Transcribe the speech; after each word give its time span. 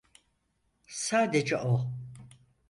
Sadece 0.87 1.57
o. 1.57 1.73